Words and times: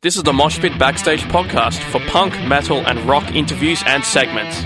This 0.00 0.14
is 0.14 0.22
the 0.22 0.32
Mosh 0.32 0.60
Pit 0.60 0.78
Backstage 0.78 1.22
podcast 1.22 1.82
for 1.90 1.98
punk, 2.06 2.32
metal, 2.46 2.86
and 2.86 3.00
rock 3.00 3.34
interviews 3.34 3.82
and 3.84 4.04
segments. 4.04 4.60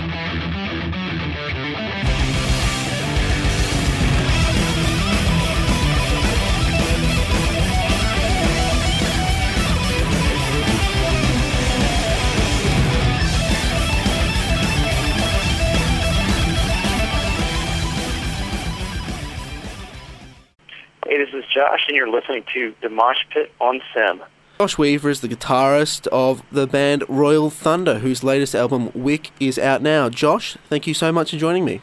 Hey, 21.07 21.17
this 21.17 21.33
is 21.33 21.43
Josh, 21.51 21.85
and 21.87 21.97
you're 21.97 22.07
listening 22.07 22.43
to 22.53 22.75
The 22.83 22.89
Mosh 22.89 23.25
Pit 23.31 23.51
on 23.59 23.81
SYN. 23.95 24.21
Josh 24.59 24.77
Weaver 24.77 25.09
is 25.09 25.21
the 25.21 25.27
guitarist 25.27 26.05
of 26.07 26.43
the 26.51 26.67
band 26.67 27.03
Royal 27.09 27.49
Thunder, 27.49 27.99
whose 27.99 28.23
latest 28.23 28.53
album, 28.53 28.91
Wick, 28.93 29.31
is 29.39 29.57
out 29.57 29.81
now. 29.81 30.09
Josh, 30.09 30.57
thank 30.69 30.85
you 30.85 30.93
so 30.93 31.11
much 31.11 31.31
for 31.31 31.37
joining 31.37 31.65
me. 31.65 31.81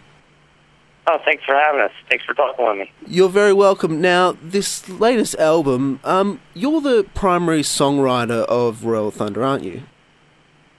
Oh, 1.08 1.18
thanks 1.24 1.44
for 1.44 1.54
having 1.54 1.80
us. 1.80 1.90
Thanks 2.08 2.24
for 2.24 2.32
talking 2.34 2.64
with 2.64 2.78
me. 2.78 2.92
You're 3.06 3.28
very 3.28 3.52
welcome. 3.52 4.00
Now, 4.00 4.36
this 4.40 4.88
latest 4.88 5.34
album, 5.36 5.98
um, 6.04 6.40
you're 6.54 6.80
the 6.80 7.04
primary 7.12 7.62
songwriter 7.62 8.44
of 8.44 8.84
Royal 8.84 9.10
Thunder, 9.10 9.42
aren't 9.42 9.64
you? 9.64 9.82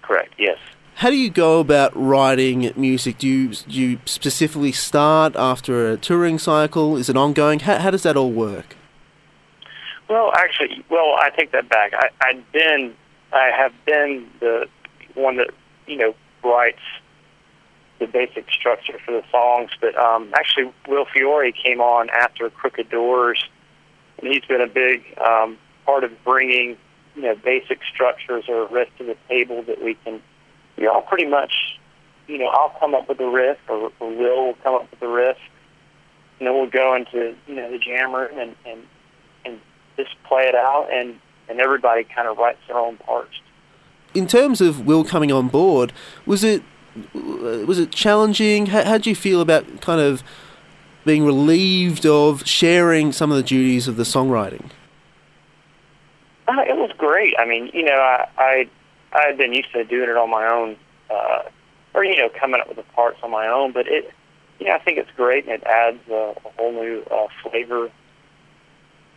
Correct, 0.01 0.33
yes. 0.37 0.57
How 0.95 1.09
do 1.09 1.17
you 1.17 1.29
go 1.29 1.59
about 1.59 1.91
writing 1.95 2.71
music? 2.77 3.17
Do 3.17 3.27
you, 3.27 3.49
do 3.49 3.79
you 3.81 3.99
specifically 4.05 4.71
start 4.71 5.35
after 5.35 5.91
a 5.91 5.97
touring 5.97 6.39
cycle? 6.39 6.95
Is 6.95 7.09
it 7.09 7.17
ongoing? 7.17 7.59
How, 7.59 7.79
how 7.79 7.91
does 7.91 8.03
that 8.03 8.15
all 8.15 8.31
work? 8.31 8.77
Well, 10.11 10.33
actually, 10.35 10.83
well, 10.89 11.15
I 11.17 11.29
take 11.29 11.53
that 11.53 11.69
back. 11.69 11.93
I, 11.93 12.09
I've 12.21 12.51
been, 12.51 12.93
I 13.31 13.49
have 13.57 13.71
been 13.85 14.27
the 14.41 14.67
one 15.13 15.37
that, 15.37 15.51
you 15.87 15.95
know, 15.95 16.13
writes 16.43 16.81
the 17.99 18.07
basic 18.07 18.51
structure 18.51 18.97
for 19.05 19.13
the 19.13 19.23
songs, 19.31 19.71
but 19.79 19.97
um, 19.97 20.29
actually, 20.35 20.69
Will 20.85 21.05
Fiore 21.05 21.53
came 21.53 21.79
on 21.79 22.09
after 22.09 22.49
Crooked 22.49 22.89
Doors, 22.89 23.41
and 24.17 24.27
he's 24.27 24.43
been 24.43 24.59
a 24.59 24.67
big 24.67 25.01
um, 25.25 25.57
part 25.85 26.03
of 26.03 26.11
bringing, 26.25 26.75
you 27.15 27.21
know, 27.21 27.35
basic 27.35 27.79
structures 27.89 28.43
or 28.49 28.67
riff 28.67 28.89
to 28.97 29.05
the 29.05 29.15
table 29.29 29.63
that 29.63 29.81
we 29.81 29.93
can, 30.03 30.21
we 30.77 30.87
all 30.87 31.03
pretty 31.03 31.25
much, 31.25 31.79
you 32.27 32.37
know, 32.37 32.47
I'll 32.47 32.75
come 32.81 32.95
up 32.95 33.07
with 33.07 33.21
a 33.21 33.29
riff, 33.29 33.59
or, 33.69 33.93
or 34.01 34.09
Will 34.09 34.47
will 34.47 34.57
come 34.61 34.75
up 34.75 34.91
with 34.91 35.01
a 35.03 35.07
riff, 35.07 35.37
and 36.39 36.49
then 36.49 36.53
we'll 36.53 36.69
go 36.69 36.95
into, 36.95 37.33
you 37.47 37.55
know, 37.55 37.71
the 37.71 37.79
jam 37.79 38.13
room 38.13 38.37
and, 38.37 38.57
and, 38.65 38.83
just 40.03 40.21
play 40.23 40.43
it 40.43 40.55
out, 40.55 40.87
and, 40.91 41.19
and 41.49 41.59
everybody 41.59 42.03
kind 42.03 42.27
of 42.27 42.37
writes 42.37 42.59
their 42.67 42.77
own 42.77 42.97
parts. 42.97 43.39
In 44.13 44.27
terms 44.27 44.61
of 44.61 44.85
Will 44.85 45.03
coming 45.03 45.31
on 45.31 45.47
board, 45.47 45.93
was 46.25 46.43
it 46.43 46.63
was 47.13 47.79
it 47.79 47.91
challenging? 47.91 48.67
How, 48.67 48.83
how 48.83 48.93
did 48.93 49.07
you 49.07 49.15
feel 49.15 49.39
about 49.39 49.81
kind 49.81 50.01
of 50.01 50.23
being 51.05 51.25
relieved 51.25 52.05
of 52.05 52.45
sharing 52.45 53.11
some 53.11 53.31
of 53.31 53.37
the 53.37 53.43
duties 53.43 53.87
of 53.87 53.95
the 53.95 54.03
songwriting? 54.03 54.69
Uh, 56.47 56.61
it 56.67 56.75
was 56.75 56.91
great. 56.97 57.33
I 57.39 57.45
mean, 57.45 57.71
you 57.73 57.83
know, 57.83 57.95
I, 57.95 58.27
I 58.37 58.69
I 59.13 59.27
had 59.27 59.37
been 59.37 59.53
used 59.53 59.71
to 59.73 59.83
doing 59.85 60.09
it 60.09 60.17
on 60.17 60.29
my 60.29 60.45
own, 60.47 60.75
uh, 61.09 61.43
or 61.93 62.03
you 62.03 62.17
know, 62.17 62.29
coming 62.29 62.59
up 62.59 62.67
with 62.67 62.77
the 62.77 62.83
parts 62.93 63.19
on 63.23 63.31
my 63.31 63.47
own. 63.47 63.71
But 63.71 63.87
it, 63.87 64.11
you 64.59 64.67
know, 64.67 64.73
I 64.73 64.79
think 64.79 64.97
it's 64.97 65.11
great, 65.15 65.45
and 65.45 65.53
it 65.53 65.63
adds 65.63 65.99
a, 66.09 66.33
a 66.45 66.49
whole 66.57 66.73
new 66.73 67.03
uh, 67.09 67.27
flavor 67.43 67.89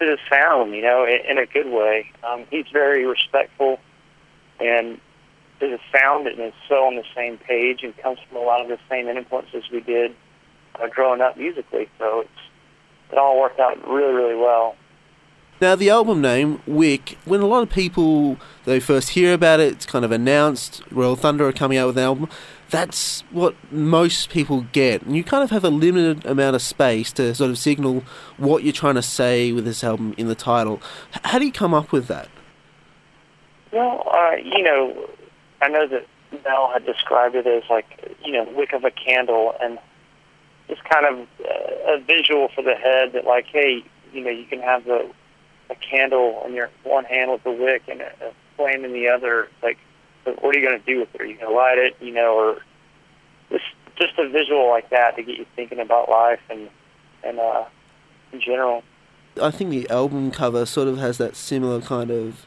to 0.01 0.07
the 0.07 0.19
sound. 0.31 0.75
You 0.75 0.83
know, 0.83 1.05
in, 1.05 1.21
in 1.31 1.39
a 1.39 1.47
good 1.47 1.71
way. 1.71 2.11
Um, 2.23 2.45
he's 2.51 2.67
very 2.73 3.07
respectful, 3.07 3.79
and 4.61 5.01
there's 5.61 5.81
a 5.81 5.99
sound 5.99 6.27
that 6.27 6.39
is 6.39 6.53
so 6.69 6.87
on 6.87 6.97
the 6.97 7.05
same 7.15 7.39
page 7.39 7.83
and 7.83 7.97
comes 7.99 8.19
from 8.29 8.39
a 8.39 8.45
lot 8.45 8.61
of 8.61 8.69
the 8.69 8.79
same 8.89 9.09
influences 9.09 9.65
we 9.73 9.81
did 9.81 10.15
uh, 10.81 10.89
growing 10.89 11.21
up 11.21 11.37
musically. 11.37 11.89
So 11.99 12.21
it's 12.21 12.31
it 13.13 13.19
all 13.19 13.39
worked 13.39 13.61
out 13.61 13.87
really, 13.89 14.13
really 14.13 14.35
well. 14.35 14.77
Now, 15.65 15.77
the 15.77 15.89
album 15.89 16.21
name, 16.21 16.61
Wick, 16.67 17.17
when 17.25 17.41
a 17.41 17.47
lot 17.47 17.63
of 17.63 17.71
people, 17.71 18.37
they 18.67 18.81
first 18.81 19.09
hear 19.09 19.33
about 19.33 19.61
it, 19.61 19.73
it's 19.73 19.87
kind 19.87 20.05
of 20.05 20.13
announced, 20.13 20.83
Royal 20.91 21.17
Thunder 21.17 21.49
are 21.49 21.55
coming 21.55 21.79
out 21.79 21.87
with 21.87 21.97
an 21.97 22.05
album, 22.05 22.29
that's 22.69 23.23
what 23.31 23.57
most 23.73 24.29
people 24.29 24.67
get. 24.73 25.01
And 25.01 25.17
you 25.17 25.25
kind 25.25 25.43
of 25.43 25.49
have 25.49 25.65
a 25.65 25.71
limited 25.71 26.27
amount 26.27 26.55
of 26.55 26.61
space 26.61 27.13
to 27.13 27.35
sort 27.35 27.51
of 27.51 27.57
signal 27.57 28.05
what 28.37 28.63
you're 28.63 28.75
trying 28.75 28.97
to 28.97 29.03
say 29.03 29.53
with 29.53 29.65
this 29.65 29.83
album 29.83 30.15
in 30.19 30.29
the 30.29 30.35
title. 30.35 30.83
How 31.25 31.39
do 31.39 31.47
you 31.47 31.53
come 31.53 31.73
up 31.73 31.93
with 31.93 32.09
that? 32.09 32.29
Well, 33.73 34.07
uh, 34.13 34.37
you 34.37 34.63
know, 34.63 35.09
I 35.63 35.69
know 35.69 35.89
that 35.89 36.07
Mel 36.45 36.71
had 36.75 36.85
described 36.85 37.37
it 37.37 37.47
as 37.47 37.63
like, 37.71 38.19
you 38.23 38.33
know, 38.33 38.45
wick 38.55 38.75
of 38.75 38.85
a 38.85 38.91
candle, 38.91 39.55
and 39.63 39.79
just 40.69 40.85
kind 40.85 41.07
of 41.07 41.27
uh, 41.41 41.95
a 41.95 42.01
visual 42.01 42.51
for 42.55 42.61
the 42.61 42.75
head 42.75 43.15
that, 43.15 43.25
like, 43.25 43.47
hey, 43.47 43.83
you 44.13 44.23
know, 44.23 44.31
you 44.31 44.45
can 44.45 44.61
have 44.61 44.85
the 44.85 45.11
a 45.71 45.75
candle 45.75 46.43
in 46.47 46.55
your 46.55 46.71
one 46.83 47.05
hand 47.05 47.31
with 47.31 47.43
the 47.45 47.51
wick 47.51 47.83
and 47.89 48.01
a, 48.01 48.13
a 48.21 48.33
flame 48.57 48.85
in 48.85 48.93
the 48.93 49.09
other. 49.09 49.49
Like, 49.63 49.79
what 50.25 50.55
are 50.55 50.59
you 50.59 50.67
going 50.67 50.79
to 50.79 50.87
do 50.87 51.01
with 51.01 51.15
it? 51.15 51.21
Are 51.21 51.27
you 51.27 51.37
going 51.37 51.49
to 51.49 51.55
light 51.55 51.79
it, 51.79 51.97
you 52.01 52.13
know, 52.13 52.35
or 52.35 52.63
just 53.51 53.65
just 53.97 54.19
a 54.19 54.29
visual 54.29 54.69
like 54.69 54.91
that 54.91 55.17
to 55.17 55.23
get 55.23 55.39
you 55.39 55.47
thinking 55.57 55.81
about 55.81 56.09
life 56.09 56.41
and 56.51 56.69
and 57.23 57.39
uh, 57.39 57.65
in 58.33 58.41
general. 58.41 58.83
I 59.41 59.51
think 59.51 59.71
the 59.71 59.89
album 59.91 60.31
cover 60.31 60.65
sort 60.67 60.89
of 60.89 60.99
has 60.99 61.19
that 61.19 61.35
similar 61.35 61.81
kind 61.81 62.11
of 62.11 62.47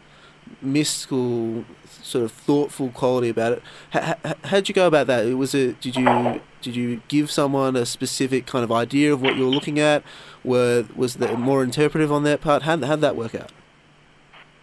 mystical, 0.61 1.65
sort 1.85 2.25
of 2.25 2.31
thoughtful 2.31 2.89
quality 2.89 3.29
about 3.29 3.53
it. 3.53 3.63
How, 3.91 4.17
how, 4.23 4.35
how'd 4.45 4.69
you 4.69 4.75
go 4.75 4.87
about 4.87 5.07
that? 5.07 5.25
Was 5.37 5.53
it 5.53 5.79
did 5.81 5.95
you 5.95 6.41
did 6.61 6.75
you 6.75 7.01
give 7.07 7.31
someone 7.31 7.75
a 7.75 7.85
specific 7.85 8.45
kind 8.45 8.63
of 8.63 8.71
idea 8.71 9.13
of 9.13 9.21
what 9.21 9.35
you 9.35 9.45
were 9.45 9.51
looking 9.51 9.79
at? 9.79 10.03
Were 10.43 10.85
was 10.95 11.15
that 11.15 11.39
more 11.39 11.63
interpretive 11.63 12.11
on 12.11 12.23
their 12.23 12.37
part? 12.37 12.63
How 12.63 12.77
how'd 12.77 13.01
that 13.01 13.15
work 13.15 13.35
out? 13.35 13.51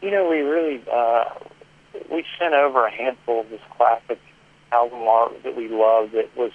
You 0.02 0.10
know, 0.10 0.28
we 0.28 0.40
really 0.40 0.82
uh, 0.92 1.24
we 2.10 2.24
sent 2.38 2.54
over 2.54 2.86
a 2.86 2.90
handful 2.90 3.40
of 3.40 3.50
this 3.50 3.60
classic 3.76 4.20
album 4.72 5.02
art 5.02 5.42
that 5.42 5.56
we 5.56 5.68
loved. 5.68 6.12
That 6.12 6.36
was 6.36 6.52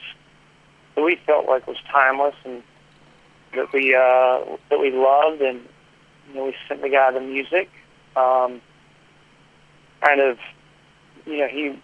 that 0.95 1.03
we 1.03 1.16
felt 1.25 1.47
like 1.47 1.68
was 1.68 1.78
timeless 1.91 2.35
and 2.44 2.62
that 3.56 3.72
we 3.73 3.95
uh, 3.95 4.57
that 4.69 4.79
we 4.79 4.91
loved, 4.91 5.41
and 5.41 5.62
you 6.29 6.35
know, 6.35 6.45
we 6.45 6.56
sent 6.68 6.81
the 6.81 6.89
guy 6.89 7.12
the 7.12 7.22
music. 7.22 7.69
Um, 8.16 8.62
kind 10.04 10.22
of, 10.22 10.38
you 11.26 11.38
know, 11.38 11.48
he 11.48 11.80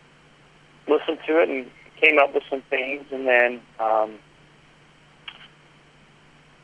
listened 0.88 1.20
to 1.28 1.42
it 1.42 1.50
and 1.50 1.70
came 2.02 2.20
up 2.20 2.34
with 2.34 2.44
some 2.50 2.62
things, 2.70 3.06
and 3.12 3.28
then 3.28 3.62
um, 3.80 4.16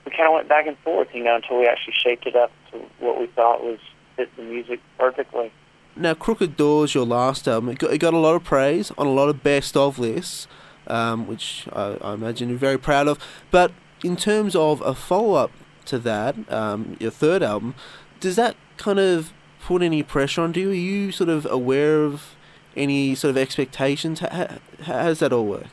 we 0.05 0.11
kind 0.11 0.27
of 0.27 0.33
went 0.33 0.49
back 0.49 0.67
and 0.67 0.77
forth, 0.79 1.07
you 1.13 1.23
know, 1.23 1.35
until 1.35 1.59
we 1.59 1.67
actually 1.67 1.93
shaped 1.93 2.25
it 2.25 2.35
up 2.35 2.51
to 2.71 2.77
what 2.99 3.19
we 3.19 3.27
thought 3.27 3.63
was 3.63 3.79
fit 4.15 4.35
the 4.35 4.43
music 4.43 4.79
perfectly. 4.97 5.51
Now, 5.95 6.13
Crooked 6.13 6.55
Doors, 6.55 6.95
your 6.95 7.05
last 7.05 7.47
album, 7.47 7.69
it 7.69 7.79
got, 7.79 7.91
it 7.91 7.97
got 7.97 8.13
a 8.13 8.17
lot 8.17 8.35
of 8.35 8.43
praise 8.43 8.91
on 8.97 9.07
a 9.07 9.11
lot 9.11 9.29
of 9.29 9.43
best 9.43 9.75
of 9.75 9.99
lists, 9.99 10.47
um, 10.87 11.27
which 11.27 11.67
I, 11.73 11.97
I 12.01 12.13
imagine 12.13 12.49
you're 12.49 12.57
very 12.57 12.77
proud 12.77 13.07
of. 13.07 13.19
But 13.51 13.71
in 14.03 14.15
terms 14.15 14.55
of 14.55 14.81
a 14.81 14.95
follow 14.95 15.33
up 15.33 15.51
to 15.85 15.99
that, 15.99 16.35
um, 16.51 16.95
your 16.99 17.11
third 17.11 17.43
album, 17.43 17.75
does 18.19 18.35
that 18.37 18.55
kind 18.77 18.99
of 18.99 19.33
put 19.63 19.81
any 19.81 20.03
pressure 20.03 20.41
on 20.41 20.53
you? 20.53 20.71
Are 20.71 20.73
you 20.73 21.11
sort 21.11 21.29
of 21.29 21.45
aware 21.45 22.03
of 22.03 22.35
any 22.75 23.15
sort 23.15 23.29
of 23.29 23.37
expectations? 23.37 24.19
How, 24.19 24.29
how, 24.29 24.47
how 24.83 25.03
does 25.05 25.19
that 25.19 25.33
all 25.33 25.45
work? 25.45 25.67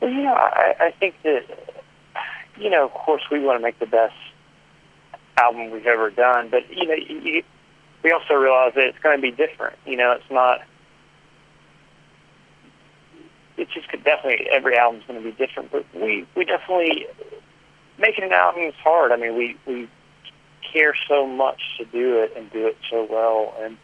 Well, 0.00 0.10
you 0.10 0.22
know, 0.22 0.34
I, 0.34 0.74
I 0.80 0.90
think 0.92 1.14
that, 1.24 1.44
you 2.56 2.70
know, 2.70 2.84
of 2.84 2.92
course, 2.92 3.22
we 3.30 3.40
want 3.40 3.58
to 3.58 3.62
make 3.62 3.78
the 3.78 3.86
best 3.86 4.14
album 5.36 5.70
we've 5.70 5.86
ever 5.86 6.10
done, 6.10 6.48
but 6.50 6.68
you 6.70 6.86
know, 6.86 6.94
you, 6.94 7.42
we 8.02 8.12
also 8.12 8.34
realize 8.34 8.74
that 8.74 8.84
it's 8.84 8.98
going 8.98 9.16
to 9.16 9.22
be 9.22 9.30
different. 9.30 9.76
You 9.86 9.96
know, 9.96 10.12
it's 10.12 10.30
not. 10.30 10.62
It's 13.56 13.72
just 13.72 13.88
could 13.88 14.04
definitely 14.04 14.48
every 14.52 14.76
album's 14.76 15.04
going 15.06 15.20
to 15.22 15.24
be 15.24 15.32
different, 15.32 15.72
but 15.72 15.84
we 15.94 16.26
we 16.36 16.44
definitely 16.44 17.06
making 17.98 18.24
an 18.24 18.32
album 18.32 18.62
is 18.62 18.74
hard. 18.82 19.10
I 19.10 19.16
mean, 19.16 19.36
we 19.36 19.56
we 19.66 19.88
care 20.72 20.94
so 21.08 21.26
much 21.26 21.60
to 21.78 21.84
do 21.84 22.18
it 22.18 22.32
and 22.36 22.50
do 22.52 22.66
it 22.66 22.76
so 22.90 23.06
well, 23.10 23.54
and 23.60 23.76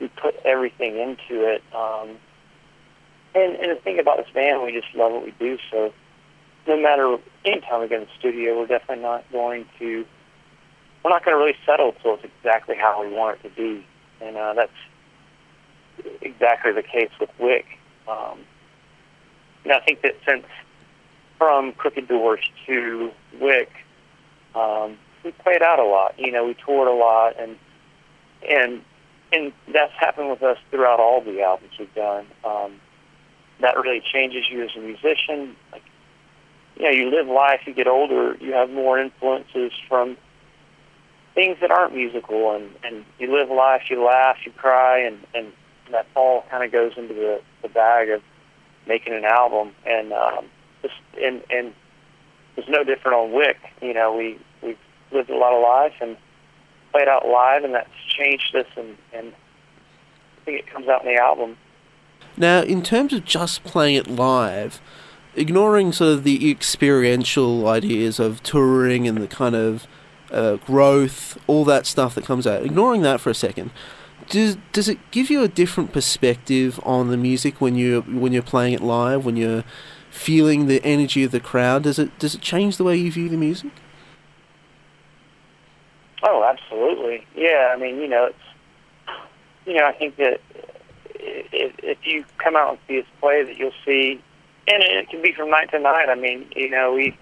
we 0.00 0.08
put 0.08 0.36
everything 0.44 0.98
into 0.98 1.44
it. 1.44 1.62
Um, 1.74 2.16
and, 3.34 3.56
and 3.56 3.70
the 3.70 3.80
thing 3.82 3.98
about 3.98 4.18
this 4.18 4.28
band, 4.32 4.62
we 4.62 4.72
just 4.72 4.94
love 4.94 5.12
what 5.12 5.24
we 5.24 5.32
do. 5.38 5.58
So 5.70 5.92
no 6.66 6.80
matter 6.80 7.16
any 7.44 7.60
time 7.60 7.80
we 7.80 7.88
get 7.88 8.00
in 8.02 8.06
the 8.06 8.10
studio, 8.18 8.58
we're 8.58 8.66
definitely 8.66 9.02
not 9.02 9.24
going 9.32 9.66
to. 9.78 10.06
We're 11.04 11.10
not 11.10 11.24
going 11.24 11.36
to 11.36 11.38
really 11.38 11.56
settle 11.64 11.94
until 11.96 12.14
it's 12.14 12.24
exactly 12.24 12.76
how 12.76 13.02
we 13.02 13.12
want 13.14 13.38
it 13.38 13.48
to 13.48 13.54
be, 13.54 13.86
and 14.20 14.36
uh, 14.36 14.54
that's 14.54 14.72
exactly 16.20 16.72
the 16.72 16.82
case 16.82 17.10
with 17.20 17.30
Wick. 17.38 17.66
Um, 18.08 18.40
and 19.64 19.72
I 19.72 19.80
think 19.80 20.02
that 20.02 20.16
since 20.26 20.44
from 21.38 21.72
Crooked 21.72 22.08
Doors 22.08 22.40
to 22.66 23.10
Wick, 23.40 23.70
um, 24.54 24.98
we 25.24 25.32
played 25.32 25.62
out 25.62 25.78
a 25.78 25.84
lot. 25.84 26.18
You 26.18 26.32
know, 26.32 26.46
we 26.46 26.54
toured 26.54 26.88
a 26.88 26.92
lot, 26.92 27.34
and 27.38 27.56
and 28.48 28.82
and 29.32 29.52
that's 29.72 29.92
happened 29.98 30.30
with 30.30 30.42
us 30.42 30.58
throughout 30.70 31.00
all 31.00 31.20
the 31.20 31.42
albums 31.42 31.72
we've 31.78 31.94
done. 31.94 32.26
Um, 32.44 32.80
that 33.60 33.76
really 33.76 34.00
changes 34.00 34.44
you 34.50 34.64
as 34.64 34.70
a 34.76 34.80
musician. 34.80 35.56
Like, 35.72 35.82
you 36.76 36.84
know, 36.84 36.90
you 36.90 37.10
live 37.10 37.26
life, 37.26 37.62
you 37.66 37.74
get 37.74 37.88
older, 37.88 38.36
you 38.40 38.52
have 38.52 38.70
more 38.70 38.98
influences 38.98 39.72
from 39.88 40.16
things 41.34 41.56
that 41.60 41.70
aren't 41.70 41.94
musical, 41.94 42.54
and 42.54 42.70
and 42.84 43.04
you 43.18 43.32
live 43.32 43.50
life, 43.50 43.82
you 43.90 44.04
laugh, 44.04 44.36
you 44.44 44.52
cry, 44.52 44.98
and 44.98 45.18
and 45.34 45.52
that 45.90 46.06
all 46.14 46.44
kind 46.50 46.64
of 46.64 46.72
goes 46.72 46.92
into 46.96 47.14
the 47.14 47.40
the 47.62 47.68
bag 47.68 48.10
of 48.10 48.22
making 48.86 49.12
an 49.12 49.24
album, 49.24 49.72
and 49.84 50.12
um, 50.12 50.46
just 50.82 50.94
and 51.22 51.42
and 51.50 51.74
it's 52.56 52.68
no 52.68 52.84
different 52.84 53.16
on 53.16 53.32
Wick. 53.32 53.58
You 53.82 53.94
know, 53.94 54.16
we 54.16 54.38
lived 55.12 55.30
a 55.30 55.36
lot 55.36 55.52
of 55.52 55.62
life 55.62 55.94
and 56.00 56.16
played 56.92 57.08
out 57.08 57.26
live, 57.26 57.64
and 57.64 57.74
that's 57.74 57.88
changed 58.08 58.54
us, 58.54 58.66
and 58.76 58.96
and 59.12 59.28
I 59.28 60.44
think 60.44 60.58
it 60.60 60.66
comes 60.72 60.88
out 60.88 61.04
in 61.04 61.14
the 61.14 61.20
album. 61.20 61.56
Now, 62.36 62.62
in 62.62 62.82
terms 62.82 63.12
of 63.12 63.24
just 63.24 63.64
playing 63.64 63.96
it 63.96 64.06
live, 64.06 64.80
ignoring 65.34 65.92
sort 65.92 66.12
of 66.12 66.24
the 66.24 66.50
experiential 66.50 67.66
ideas 67.68 68.18
of 68.20 68.42
touring 68.42 69.08
and 69.08 69.18
the 69.18 69.26
kind 69.26 69.54
of 69.54 69.86
uh, 70.30 70.56
growth, 70.56 71.38
all 71.46 71.64
that 71.64 71.86
stuff 71.86 72.14
that 72.14 72.24
comes 72.24 72.46
out, 72.46 72.64
ignoring 72.64 73.02
that 73.02 73.20
for 73.20 73.30
a 73.30 73.34
second, 73.34 73.70
does 74.28 74.56
does 74.72 74.88
it 74.88 74.98
give 75.10 75.30
you 75.30 75.42
a 75.42 75.48
different 75.48 75.92
perspective 75.92 76.80
on 76.84 77.08
the 77.08 77.16
music 77.16 77.60
when 77.60 77.74
you 77.74 78.02
when 78.02 78.32
you're 78.32 78.42
playing 78.42 78.74
it 78.74 78.82
live, 78.82 79.24
when 79.24 79.36
you're 79.36 79.64
feeling 80.10 80.66
the 80.66 80.82
energy 80.84 81.24
of 81.24 81.30
the 81.30 81.40
crowd? 81.40 81.82
Does 81.82 81.98
it 81.98 82.18
does 82.18 82.34
it 82.34 82.40
change 82.40 82.76
the 82.76 82.84
way 82.84 82.96
you 82.96 83.10
view 83.10 83.28
the 83.28 83.36
music? 83.36 83.72
Oh, 86.22 86.44
absolutely. 86.44 87.26
Yeah, 87.36 87.72
I 87.74 87.78
mean, 87.78 87.98
you 87.98 88.08
know, 88.08 88.26
it's 88.26 88.38
you 89.66 89.74
know, 89.74 89.84
I 89.84 89.92
think 89.92 90.16
that 90.16 90.40
if, 91.14 91.74
if 91.82 91.98
you 92.04 92.24
come 92.38 92.56
out 92.56 92.70
and 92.70 92.78
see 92.88 92.98
us 93.00 93.06
play, 93.20 93.44
that 93.44 93.56
you'll 93.56 93.70
see, 93.84 94.20
and 94.66 94.82
it 94.82 95.10
can 95.10 95.20
be 95.22 95.32
from 95.32 95.50
night 95.50 95.70
to 95.72 95.78
night. 95.78 96.08
I 96.08 96.14
mean, 96.14 96.46
you 96.56 96.70
know, 96.70 96.94
we, 96.94 97.16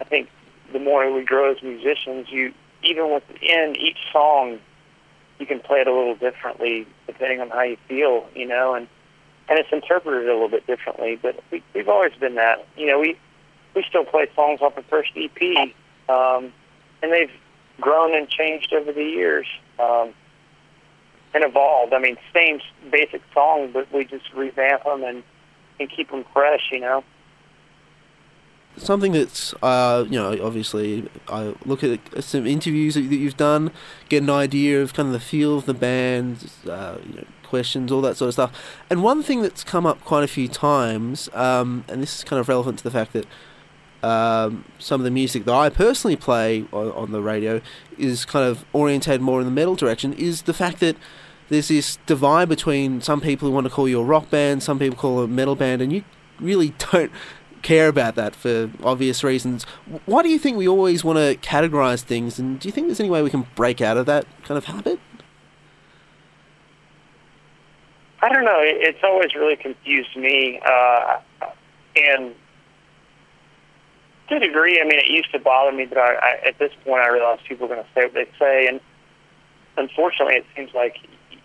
I 0.00 0.04
think, 0.04 0.28
the 0.72 0.78
more 0.78 1.10
we 1.12 1.24
grow 1.24 1.52
as 1.52 1.62
musicians, 1.62 2.28
you 2.30 2.52
even 2.84 3.12
within 3.12 3.74
each 3.78 3.98
song, 4.12 4.58
you 5.38 5.46
can 5.46 5.60
play 5.60 5.80
it 5.80 5.86
a 5.86 5.92
little 5.92 6.16
differently 6.16 6.86
depending 7.06 7.40
on 7.40 7.50
how 7.50 7.62
you 7.62 7.76
feel, 7.88 8.26
you 8.34 8.46
know, 8.46 8.74
and 8.74 8.86
and 9.48 9.58
it's 9.58 9.68
interpreted 9.72 10.28
a 10.28 10.32
little 10.32 10.48
bit 10.48 10.66
differently. 10.66 11.18
But 11.20 11.42
we, 11.50 11.62
we've 11.74 11.88
always 11.88 12.12
been 12.14 12.36
that, 12.36 12.66
you 12.76 12.86
know. 12.86 12.98
We 12.98 13.18
we 13.74 13.84
still 13.88 14.04
play 14.04 14.28
songs 14.34 14.60
off 14.60 14.74
the 14.74 14.82
first 14.82 15.10
EP, 15.16 15.74
um, 16.08 16.52
and 17.02 17.12
they've 17.12 17.30
grown 17.80 18.14
and 18.14 18.28
changed 18.28 18.72
over 18.72 18.92
the 18.92 19.04
years. 19.04 19.46
Um, 19.78 20.14
and 21.34 21.44
evolved. 21.44 21.92
I 21.92 21.98
mean, 21.98 22.16
same 22.34 22.60
basic 22.90 23.22
song, 23.32 23.70
but 23.72 23.90
we 23.92 24.04
just 24.04 24.32
revamp 24.34 24.84
them 24.84 25.02
and, 25.02 25.22
and 25.80 25.90
keep 25.90 26.10
them 26.10 26.24
fresh, 26.32 26.68
you 26.70 26.80
know. 26.80 27.04
Something 28.76 29.12
that's, 29.12 29.52
uh, 29.62 30.06
you 30.08 30.18
know, 30.18 30.38
obviously, 30.44 31.08
I 31.28 31.54
look 31.66 31.84
at 31.84 32.00
some 32.24 32.46
interviews 32.46 32.94
that 32.94 33.02
you've 33.02 33.36
done, 33.36 33.70
get 34.08 34.22
an 34.22 34.30
idea 34.30 34.80
of 34.82 34.94
kind 34.94 35.08
of 35.08 35.12
the 35.12 35.20
feel 35.20 35.58
of 35.58 35.66
the 35.66 35.74
band, 35.74 36.50
uh, 36.66 36.96
you 37.06 37.16
know, 37.16 37.24
questions, 37.42 37.92
all 37.92 38.00
that 38.00 38.16
sort 38.16 38.28
of 38.28 38.34
stuff. 38.34 38.82
And 38.88 39.02
one 39.02 39.22
thing 39.22 39.42
that's 39.42 39.62
come 39.62 39.84
up 39.84 40.02
quite 40.04 40.24
a 40.24 40.28
few 40.28 40.48
times, 40.48 41.28
um, 41.34 41.84
and 41.86 42.02
this 42.02 42.16
is 42.16 42.24
kind 42.24 42.40
of 42.40 42.48
relevant 42.48 42.78
to 42.78 42.84
the 42.84 42.90
fact 42.90 43.12
that 43.12 43.26
um, 44.02 44.64
some 44.78 45.00
of 45.00 45.04
the 45.04 45.10
music 45.10 45.44
that 45.44 45.54
I 45.54 45.68
personally 45.68 46.16
play 46.16 46.64
on, 46.72 46.90
on, 46.92 47.12
the 47.12 47.22
radio 47.22 47.60
is 47.98 48.24
kind 48.24 48.48
of 48.48 48.64
orientated 48.72 49.20
more 49.20 49.40
in 49.40 49.46
the 49.46 49.52
metal 49.52 49.76
direction, 49.76 50.12
is 50.14 50.42
the 50.42 50.54
fact 50.54 50.80
that 50.80 50.96
there's 51.48 51.68
this 51.68 51.98
divide 52.06 52.48
between 52.48 53.00
some 53.00 53.20
people 53.20 53.48
who 53.48 53.54
want 53.54 53.66
to 53.66 53.70
call 53.70 53.88
you 53.88 54.00
a 54.00 54.04
rock 54.04 54.30
band, 54.30 54.62
some 54.62 54.78
people 54.78 54.98
call 54.98 55.20
a 55.20 55.28
metal 55.28 55.54
band, 55.54 55.82
and 55.82 55.92
you 55.92 56.04
really 56.40 56.74
don't 56.92 57.12
care 57.62 57.88
about 57.88 58.16
that 58.16 58.34
for 58.34 58.70
obvious 58.82 59.22
reasons. 59.22 59.64
Why 60.06 60.22
do 60.22 60.28
you 60.28 60.38
think 60.38 60.56
we 60.56 60.66
always 60.66 61.04
want 61.04 61.18
to 61.18 61.36
categorize 61.36 62.02
things, 62.02 62.38
and 62.38 62.58
do 62.58 62.68
you 62.68 62.72
think 62.72 62.88
there's 62.88 63.00
any 63.00 63.10
way 63.10 63.22
we 63.22 63.30
can 63.30 63.46
break 63.54 63.80
out 63.80 63.96
of 63.96 64.06
that 64.06 64.26
kind 64.44 64.58
of 64.58 64.64
habit? 64.64 64.98
I 68.20 68.28
don't 68.28 68.44
know. 68.44 68.60
It's 68.60 69.02
always 69.02 69.34
really 69.34 69.56
confused 69.56 70.16
me, 70.16 70.60
uh, 70.64 71.18
and 71.96 72.34
to 74.32 74.44
a 74.44 74.48
degree, 74.48 74.80
I 74.80 74.84
mean, 74.84 74.98
it 74.98 75.08
used 75.08 75.32
to 75.32 75.38
bother 75.38 75.76
me, 75.76 75.86
but 75.86 75.98
I, 75.98 76.14
I, 76.14 76.48
at 76.48 76.58
this 76.58 76.72
point, 76.84 77.02
I 77.02 77.08
realize 77.08 77.38
people 77.48 77.66
are 77.66 77.74
going 77.74 77.82
to 77.82 77.88
say 77.94 78.04
what 78.04 78.14
they 78.14 78.28
say, 78.38 78.66
and 78.66 78.80
unfortunately, 79.76 80.34
it 80.36 80.46
seems 80.56 80.74
like 80.74 80.96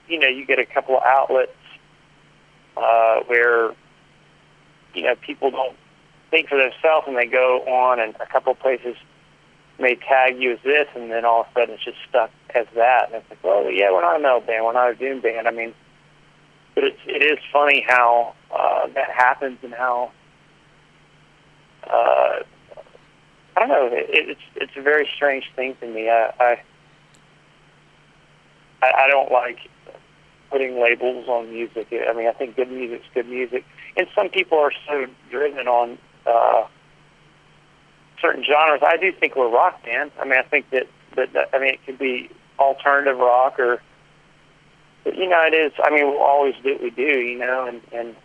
you 0.08 0.20
know, 0.20 0.28
you 0.28 0.46
get 0.46 0.60
a 0.60 0.66
couple 0.66 0.98
of 0.98 1.04
outlets 1.04 1.52
uh, 2.76 3.20
where, 3.28 3.74
you 4.94 5.04
know, 5.04 5.16
people 5.16 5.52
don't 5.52 5.76
think 6.32 6.50
for 6.50 6.58
themselves 6.58 7.08
and 7.08 7.18
they 7.18 7.26
go 7.26 7.62
on 7.64 8.00
and 8.00 8.16
a 8.20 8.26
couple 8.26 8.52
of 8.52 8.60
places 8.60 8.96
may 9.80 9.96
tag 9.96 10.42
you 10.42 10.54
as 10.54 10.60
this 10.64 10.88
and 10.96 11.12
then 11.12 11.24
all 11.24 11.42
of 11.42 11.48
a 11.48 11.54
sudden 11.54 11.76
it's 11.76 11.84
just 11.84 11.98
stuck 12.10 12.32
as 12.56 12.66
that. 12.76 13.08
And 13.08 13.16
it's 13.16 13.30
like, 13.30 13.44
well, 13.44 13.70
yeah, 13.70 13.92
we're 13.92 14.02
not 14.02 14.18
a 14.18 14.20
metal 14.20 14.42
band. 14.42 14.66
We're 14.66 14.74
not 14.74 14.92
a 14.92 14.96
doom 14.96 15.22
band. 15.22 15.48
I 15.48 15.52
mean, 15.52 15.74
but 16.74 16.84
it's, 16.84 17.00
it 17.06 17.24
is 17.24 17.40
funny 17.52 17.86
how 17.88 18.34
uh, 18.56 18.88
that 18.94 19.12
happens 19.12 19.60
and 19.64 19.74
how, 19.74 20.12
uh, 21.84 22.40
I 23.58 23.62
don't 23.62 23.70
know, 23.70 23.90
it, 23.92 24.06
it's, 24.10 24.42
it's 24.56 24.72
a 24.78 24.82
very 24.84 25.10
strange 25.16 25.52
thing 25.56 25.76
to 25.82 25.88
me. 25.88 26.10
I, 26.10 26.32
I, 26.40 26.62
I 28.84 29.08
don't 29.08 29.32
like 29.32 29.58
putting 30.52 30.80
labels 30.80 31.28
on 31.28 31.52
music. 31.52 31.88
I 31.92 32.14
mean, 32.14 32.28
I 32.28 32.34
think 32.34 32.56
good 32.56 32.72
music's 32.72 33.08
good 33.16 33.28
music, 33.28 33.66
and 33.98 34.08
some 34.14 34.30
people 34.30 34.60
are 34.60 34.72
so 34.88 35.08
driven 35.32 35.68
on 35.68 35.98
uh, 36.28 36.68
certain 38.22 38.44
genres. 38.44 38.82
I 38.86 38.98
do 38.98 39.12
think 39.12 39.36
we're 39.36 39.50
rock 39.50 39.84
band. 39.84 40.12
I 40.22 40.26
mean, 40.26 40.38
I 40.38 40.44
think 40.44 40.70
that, 40.70 40.88
that, 41.16 41.34
that 41.34 41.50
I 41.52 41.60
mean, 41.60 41.74
it 41.74 41.84
could 41.84 41.98
be 41.98 42.30
alternative 42.60 43.18
rock 43.18 43.60
or, 43.60 43.82
but, 45.04 45.18
you 45.18 45.28
know, 45.28 45.42
it 45.42 45.56
is. 45.56 45.72
I 45.84 45.90
mean, 45.90 46.06
we'll 46.08 46.22
always 46.22 46.54
do 46.62 46.74
what 46.74 46.84
we 46.84 46.90
do, 46.92 47.02
you 47.02 47.40
know, 47.40 47.66
and 47.66 47.82
and 47.92 48.16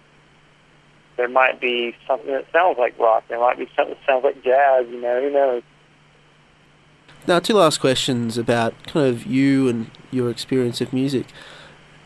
there 1.17 1.29
might 1.29 1.61
be 1.61 1.95
something 2.07 2.33
that 2.33 2.47
sounds 2.53 2.79
like 2.79 2.99
rock. 2.99 3.25
There 3.29 3.39
might 3.39 3.59
be 3.59 3.69
something 3.77 3.95
that 3.95 4.07
sounds 4.07 4.25
like 4.25 4.43
jazz. 4.43 4.87
You 4.89 5.01
know, 5.01 5.21
who 5.21 5.31
knows? 5.31 5.63
Now, 7.27 7.39
two 7.39 7.55
last 7.55 7.79
questions 7.79 8.37
about 8.37 8.75
kind 8.87 9.07
of 9.07 9.27
you 9.27 9.69
and 9.69 9.91
your 10.11 10.29
experience 10.31 10.81
of 10.81 10.93
music 10.93 11.27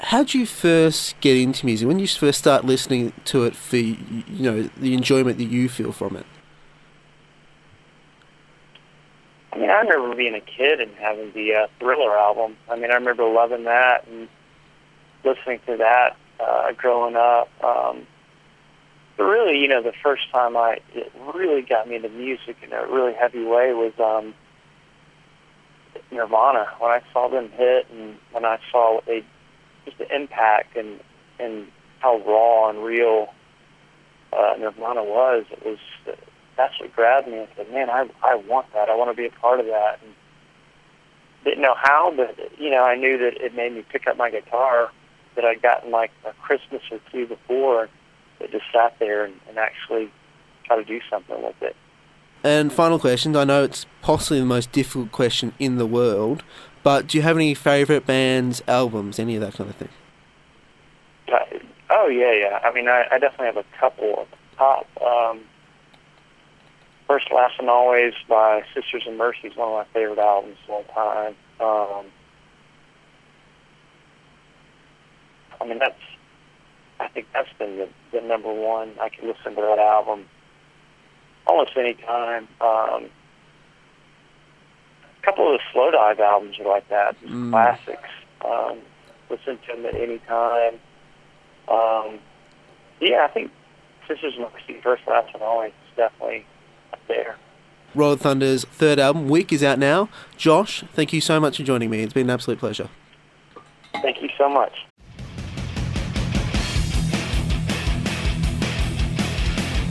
how 0.00 0.18
did 0.18 0.34
you 0.34 0.46
first 0.46 1.18
get 1.20 1.36
into 1.36 1.64
music? 1.64 1.88
When 1.88 1.96
did 1.98 2.02
you 2.02 2.18
first 2.18 2.38
start 2.38 2.64
listening 2.64 3.12
to 3.26 3.44
it 3.44 3.56
for 3.56 3.76
you 3.76 4.24
know 4.28 4.62
the 4.76 4.94
enjoyment 4.94 5.38
that 5.38 5.44
you 5.44 5.68
feel 5.68 5.92
from 5.92 6.16
it? 6.16 6.26
I 9.52 9.58
mean, 9.58 9.70
I 9.70 9.80
remember 9.80 10.14
being 10.14 10.34
a 10.34 10.40
kid 10.40 10.80
and 10.80 10.92
having 10.96 11.32
the 11.32 11.54
uh, 11.54 11.66
Thriller 11.78 12.16
album. 12.16 12.56
I 12.70 12.76
mean, 12.76 12.90
I 12.90 12.94
remember 12.94 13.24
loving 13.24 13.64
that 13.64 14.06
and 14.06 14.28
listening 15.24 15.60
to 15.66 15.78
that 15.78 16.16
uh, 16.40 16.72
growing 16.72 17.16
up. 17.16 17.48
Um, 17.64 18.06
but 19.16 19.24
really, 19.24 19.58
you 19.58 19.68
know, 19.68 19.82
the 19.82 19.94
first 20.02 20.30
time 20.30 20.56
I 20.56 20.78
it 20.94 21.12
really 21.34 21.62
got 21.62 21.88
me 21.88 21.96
into 21.96 22.08
music 22.08 22.56
in 22.62 22.72
a 22.72 22.86
really 22.86 23.14
heavy 23.14 23.44
way 23.44 23.72
was 23.72 23.92
um, 23.98 24.34
Nirvana. 26.10 26.66
When 26.78 26.90
I 26.90 27.02
saw 27.12 27.28
them 27.28 27.50
hit 27.50 27.86
and 27.90 28.16
when 28.32 28.44
I 28.44 28.58
saw 28.70 28.96
what 28.96 29.06
they 29.06 29.24
just 29.84 29.98
the 29.98 30.14
impact 30.14 30.76
and 30.76 31.00
and 31.38 31.66
how 32.00 32.18
raw 32.18 32.68
and 32.68 32.84
real 32.84 33.32
uh, 34.32 34.54
Nirvana 34.58 35.02
was. 35.02 35.44
It 35.50 35.64
was 35.64 35.78
that's 36.56 36.78
what 36.80 36.94
grabbed 36.94 37.28
me. 37.28 37.40
I 37.40 37.48
said, 37.56 37.72
man, 37.72 37.90
I 37.90 38.08
I 38.22 38.34
want 38.34 38.72
that. 38.74 38.88
I 38.88 38.96
want 38.96 39.10
to 39.10 39.16
be 39.16 39.26
a 39.26 39.40
part 39.40 39.60
of 39.60 39.66
that. 39.66 40.00
And 40.02 40.12
didn't 41.44 41.62
know 41.62 41.76
how, 41.80 42.12
but 42.14 42.36
you 42.58 42.70
know, 42.70 42.82
I 42.82 42.96
knew 42.96 43.18
that 43.18 43.40
it 43.40 43.54
made 43.54 43.72
me 43.72 43.84
pick 43.90 44.06
up 44.06 44.16
my 44.16 44.30
guitar 44.30 44.90
that 45.36 45.44
I'd 45.44 45.62
gotten 45.62 45.90
like 45.90 46.10
a 46.24 46.32
Christmas 46.42 46.82
or 46.90 46.98
two 47.12 47.26
before. 47.26 47.88
That 48.38 48.50
just 48.50 48.64
sat 48.72 48.98
there 48.98 49.24
and, 49.24 49.40
and 49.48 49.58
actually 49.58 50.10
try 50.64 50.76
to 50.76 50.84
do 50.84 51.00
something 51.08 51.42
with 51.42 51.60
it. 51.62 51.76
And 52.44 52.72
final 52.72 52.98
question. 52.98 53.34
I 53.34 53.44
know 53.44 53.64
it's 53.64 53.86
possibly 54.02 54.38
the 54.38 54.46
most 54.46 54.70
difficult 54.72 55.10
question 55.10 55.52
in 55.58 55.76
the 55.76 55.86
world, 55.86 56.44
but 56.82 57.08
do 57.08 57.18
you 57.18 57.22
have 57.22 57.36
any 57.36 57.54
favorite 57.54 58.06
bands, 58.06 58.62
albums, 58.68 59.18
any 59.18 59.34
of 59.36 59.40
that 59.40 59.54
kind 59.54 59.70
of 59.70 59.76
thing? 59.76 59.88
Uh, 61.28 61.38
oh 61.90 62.06
yeah, 62.08 62.32
yeah. 62.32 62.60
I 62.62 62.72
mean, 62.72 62.88
I, 62.88 63.06
I 63.10 63.18
definitely 63.18 63.46
have 63.46 63.56
a 63.56 63.64
couple 63.78 64.26
the 64.30 64.56
top. 64.56 64.86
Um, 65.02 65.40
First, 67.06 67.30
Last, 67.32 67.54
and 67.58 67.70
Always 67.70 68.14
by 68.28 68.64
Sisters 68.74 69.06
of 69.06 69.14
Mercy 69.14 69.48
is 69.48 69.56
one 69.56 69.68
of 69.68 69.74
my 69.74 69.84
favorite 69.92 70.18
albums 70.18 70.56
of 70.64 70.70
all 70.70 70.84
time. 70.92 71.36
Um, 71.60 72.06
I 75.60 75.66
mean, 75.66 75.78
that's 75.78 75.94
I 76.98 77.08
think 77.08 77.26
that's 77.32 77.52
been 77.58 77.76
the, 77.76 77.88
the 78.12 78.20
number 78.20 78.52
one. 78.52 78.92
I 79.00 79.08
can 79.08 79.28
listen 79.28 79.54
to 79.54 79.60
that 79.60 79.78
album 79.78 80.26
almost 81.46 81.72
any 81.76 81.94
time. 81.94 82.48
Um, 82.60 83.10
couple 85.26 85.52
of 85.52 85.60
the 85.60 85.78
Slowdive 85.78 86.20
albums 86.20 86.58
are 86.60 86.68
like 86.68 86.88
that, 86.88 87.20
just 87.20 87.32
mm. 87.32 87.50
classics. 87.50 88.08
Um, 88.44 88.78
listen 89.28 89.58
to 89.66 89.74
them 89.74 89.86
at 89.86 89.94
any 89.94 90.18
time. 90.20 90.74
Um, 91.68 92.20
yeah, 93.00 93.26
I 93.28 93.28
think 93.32 93.50
Sisters 94.06 94.34
of 94.38 94.52
Mercy, 94.52 94.80
First, 94.82 95.02
Last, 95.08 95.34
and 95.34 95.42
Always 95.42 95.72
is 95.90 95.96
definitely 95.96 96.46
up 96.92 97.00
there. 97.08 97.36
Royal 97.94 98.16
Thunder's 98.16 98.64
third 98.64 99.00
album, 99.00 99.28
Wick, 99.28 99.52
is 99.52 99.64
out 99.64 99.78
now. 99.80 100.08
Josh, 100.36 100.84
thank 100.94 101.12
you 101.12 101.20
so 101.20 101.40
much 101.40 101.56
for 101.56 101.64
joining 101.64 101.90
me. 101.90 102.02
It's 102.02 102.12
been 102.12 102.26
an 102.26 102.30
absolute 102.30 102.60
pleasure. 102.60 102.88
Thank 104.02 104.22
you 104.22 104.28
so 104.38 104.48
much. 104.48 104.72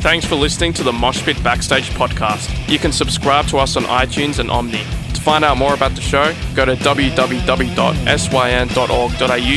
Thanks 0.06 0.24
for 0.24 0.36
listening 0.36 0.72
to 0.74 0.84
the 0.84 0.92
Moshpit 0.92 1.44
Backstage 1.44 1.90
podcast. 1.90 2.70
You 2.70 2.78
can 2.78 2.92
subscribe 2.92 3.48
to 3.48 3.58
us 3.58 3.76
on 3.76 3.86
iTunes 3.86 4.38
and 4.38 4.52
Omny. 4.52 4.84
To 5.16 5.20
find 5.20 5.44
out 5.44 5.58
more 5.58 5.74
about 5.74 5.96
the 5.96 6.02
show, 6.02 6.32
go 6.54 6.64
to 6.64 6.76
www.syn.org.au 6.76 7.40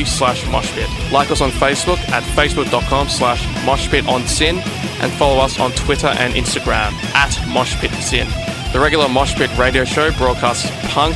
slash 0.05 0.43
moshpit. 0.45 1.11
Like 1.11 1.29
us 1.29 1.41
on 1.41 1.51
Facebook 1.51 1.99
at 2.09 2.23
facebook.com 2.23 3.09
slash 3.09 3.43
moshpitonsin 3.63 4.55
and 5.03 5.11
follow 5.13 5.39
us 5.39 5.59
on 5.59 5.71
Twitter 5.73 6.07
and 6.07 6.33
Instagram 6.33 6.93
at 7.13 7.29
moshpitsin. 7.53 8.25
The 8.73 8.79
regular 8.79 9.05
Moshpit 9.05 9.55
radio 9.55 9.85
show 9.85 10.11
broadcasts 10.13 10.71
punk, 10.91 11.15